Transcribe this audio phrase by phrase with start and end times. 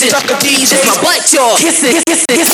[0.00, 0.28] the opposition.
[0.28, 1.56] Suck a D's, it's my butt, y'all.
[1.56, 2.49] Kissing, kissing, kissing.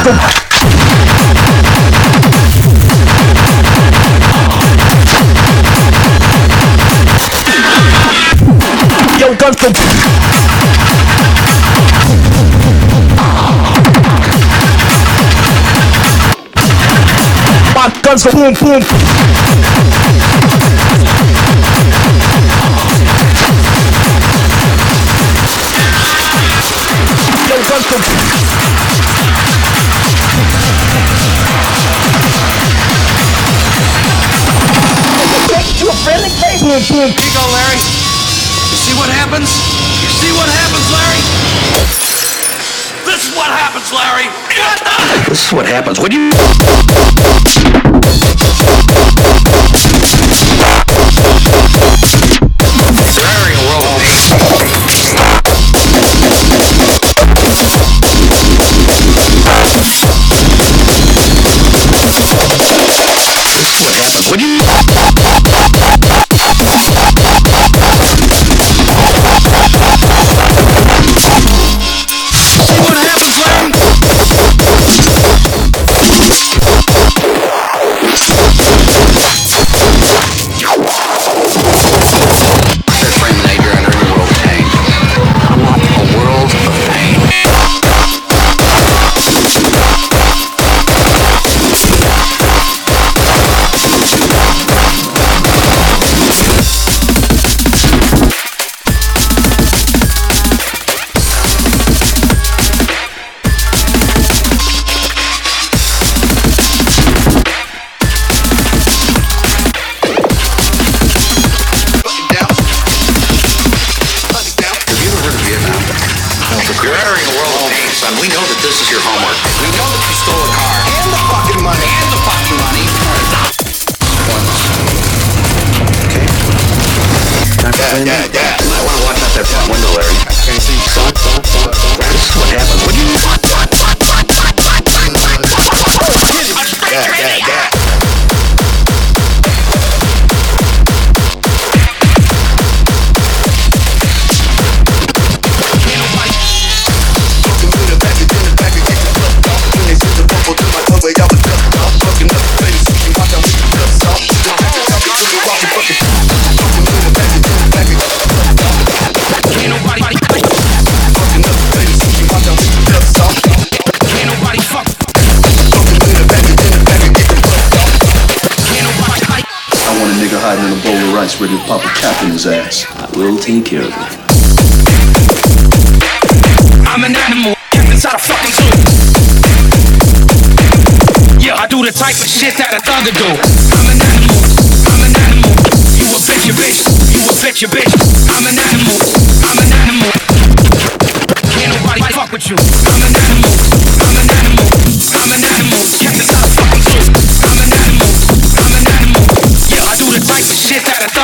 [0.00, 0.06] Yo,
[9.36, 9.70] guns for
[17.74, 19.29] My guns for boom boom.
[36.70, 36.82] Boom.
[36.82, 37.82] Here you go, Larry.
[38.70, 39.50] You see what happens?
[40.02, 41.20] You see what happens, Larry?
[43.06, 44.28] This is what happens, Larry.
[45.28, 46.30] This is what happens when you.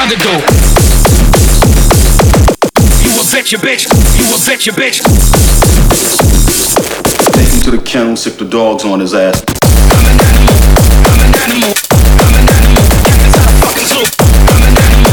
[0.07, 0.39] underdog.
[3.03, 3.91] You a bitch, you bitch.
[4.15, 5.03] You a bitch, you bitch.
[7.35, 9.43] Take him to the kennel, sick the dogs on his ass.
[9.43, 10.55] I'm an animal.
[11.11, 11.75] I'm an animal.
[12.23, 12.87] I'm an animal.
[13.03, 14.07] Get this out of fucking zoo.
[14.47, 15.11] I'm an animal.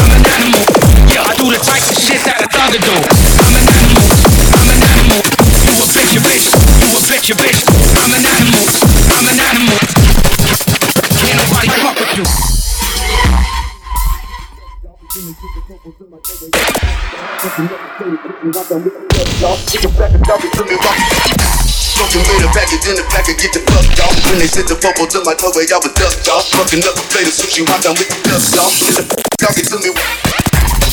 [0.00, 0.64] I'm an animal.
[1.12, 2.96] Yeah, I do the type of shit that a thugger do.
[2.96, 4.08] I'm an animal.
[4.56, 5.20] I'm an animal.
[5.68, 6.48] You a bitch, you bitch.
[6.80, 7.60] You a bitch, you bitch.
[7.92, 8.64] I'm an animal.
[9.04, 9.76] I'm an animal.
[11.28, 13.39] Can't nobody fuck with you.
[15.10, 15.42] Smoking with
[22.46, 24.14] a package in the pack and get the fuck off.
[24.30, 26.46] When they sent the popo to my doorway, I was ducked off.
[26.54, 28.70] Fucking up a plate of sushi, I'm with the dust off.
[28.70, 29.90] Get the talking to me.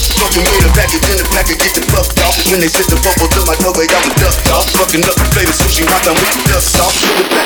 [0.01, 2.41] Smoking with a package in the pack and get the fuck off.
[2.49, 4.65] When they sent the popo to my doorway, I was ducked off.
[4.81, 6.97] Fucking up a plate of sushi, I'm with the dust off.
[7.05, 7.37] Get the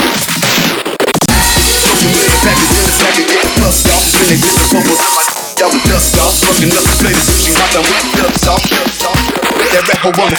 [1.83, 4.07] Smoking with a package in the pack and get the fuck off.
[4.15, 6.39] When they sent the popo to my I was dust off.
[6.39, 8.71] Fucking up a plate of sushi, while I'm with the dust.
[9.71, 10.37] That rapper wanna.